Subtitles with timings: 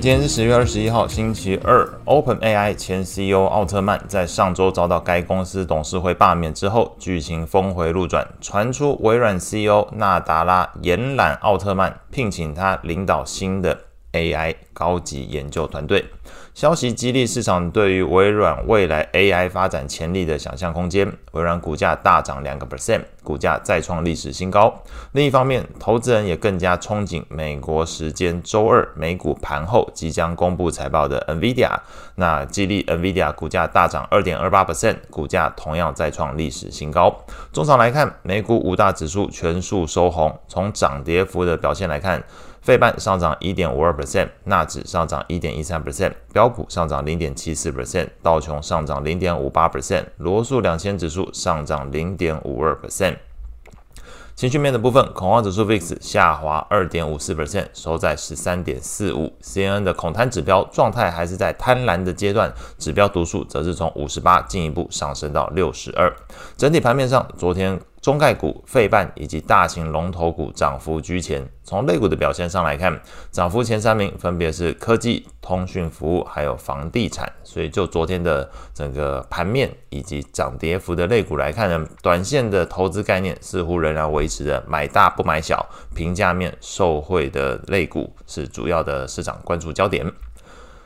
[0.00, 1.86] 今天是十月二十一号，星期二。
[2.06, 13.78] OpenAI 前 CEO 奥特曼在上周遭到该公司董事会罢免之后，剧情峰回路转，传出微软 CEO 纳达拉延揽奥特曼，聘请他领导新的
[14.12, 16.04] AI 高级研究团队。
[16.52, 24.82] 消息激励市场对于微软未来 AI 发展潜力的想象空间，微软股价大涨两个 percent，股价再创历史新高。
[25.12, 31.70] 另一方面，投资人也更加憧憬美国时间周二美股盘后即将公布财报的 NVIDIA，
[32.16, 37.24] 那激励 NVIDIA 股价大涨二点二八 percent，股价同样再创历史新高。
[37.52, 42.22] 终场来看，美股五大指数全数收红，从涨跌幅的表现来看。
[42.62, 53.16] 费半上涨一点五二 percent，纳指上涨一点一三 percent，标普上涨零点七四 percent，道琼上涨零点五八 percent，罗素两千指数上涨零点五二 percent。
[54.36, 59.30] 情绪面的部分，恐慌指数 VIX 下滑二点五四 percent，收在十三点四五。
[59.42, 66.10] CNN 的恐贪指标状态还是在贪婪的阶段，指标读数则是从五十八进一步上升到六十二。
[66.56, 67.78] 整体盘面上，昨天。
[68.00, 71.46] 中概股、费半以及大型龙头股涨幅居前。
[71.62, 77.30] 从类股的表现上来看，涨幅前三名分别是科技、通讯服务还有房地产。
[77.44, 90.10] 所以就昨天的整个盘面以及涨跌幅的类股来看呢，短线的投资概念似乎仍然维持着买大不买小，评价面受惠的类股是主要的市场关注焦点。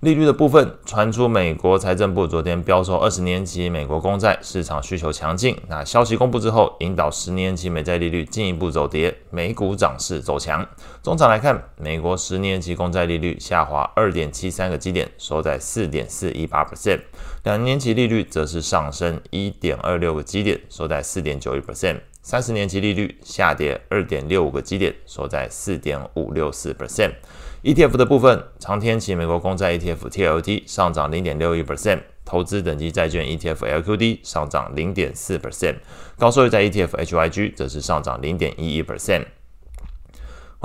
[0.00, 5.56] 利率的部分传出，美国财政部昨天标售二十年期美国公债，市场需求强劲。
[5.68, 10.66] 那消息公布之后，引导十年期美债利率进一步走跌，美股涨势走强。
[11.02, 17.00] 终场来看，美国十年期公债利率下滑二点七三个基点，收在四点四一八 percent；
[17.44, 27.12] 两年期利率则是上升一点二六个基点，收在四点九一 percent；三十年期利率下跌二点六五个基点，收在四点五六四 percent。
[27.62, 35.76] ETF 的部分，长天期美国公债 ETF TLT 上涨零点六一 percent，投资等级债券 ETF LQD 上涨零点四 percent，
[36.18, 39.26] 高收益债 ETF HYG 则是上涨零点一一 percent。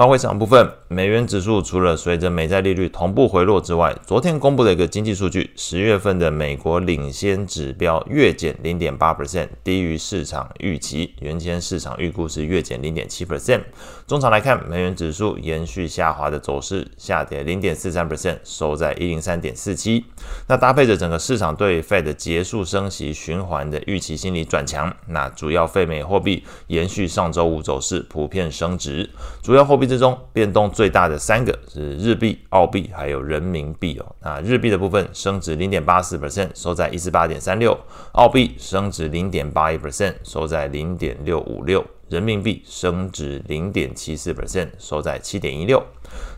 [0.01, 13.61] 外汇市场部分，美元指数除了随着美债利率同步回落之外，昨天公布的一个经济数据，十月份的美国领先指标月减零点八 percent，低于市场预期，原先市场预估是月减零点七 percent。
[14.07, 20.03] 中场来看，美元指数延续下滑的走势，下跌零点四三 percent，收在一零三点四七。
[20.47, 29.07] 那搭配着整个市场对 Fed 结束升息循环的预期心理转强，那主要非美货币延续上周五走势，普遍升值，
[29.43, 34.15] 主要货币之中变动最大的三个是日币、澳币还有人民币哦。
[34.21, 37.75] 那日币的部分升值零点八四 percent，收在一四八点三六；
[38.13, 45.83] 澳币升值零点八一 percent，收在零点六五六；人民币升值零点七四 percent，收在七点一六。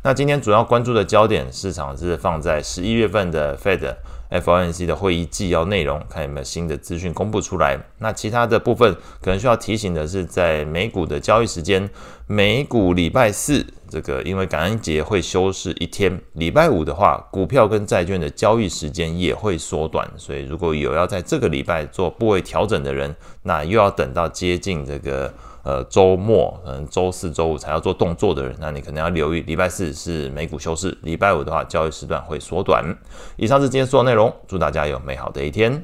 [0.02, 3.96] 那今天主要关注的焦点，市场是放在十一月份的 Fed。
[4.42, 7.78] FOMC 的会议纪要内容，看有没有新的资讯公布出来。
[8.00, 11.90] 那其他的部分可能需要提醒的是，在美股的交易时间，
[12.28, 20.10] 美股礼拜四这个因为感恩节会休市一天，礼拜五的话，股票跟债券的交易时间也会缩短。
[20.18, 25.34] 所以如果有要在这个礼拜做部位调整的人，那又要等到接近这个。
[25.64, 32.84] 呃，周末可能周四、周五才要做动作的人，那你可能要留意，礼拜四是美股休市，礼拜五的话交易时段会缩短。
[33.38, 35.82] 以上是今天所有内容，祝大家有美好的一天。